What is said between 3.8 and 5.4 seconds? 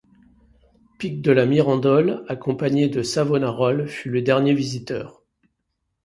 fut le dernier visiteur.